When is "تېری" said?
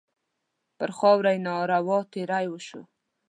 2.13-2.45